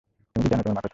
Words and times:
তুমি 0.33 0.41
কি 0.43 0.47
জানো 0.51 0.61
তোমার 0.63 0.75
মা 0.75 0.81
কোথায়? 0.81 0.89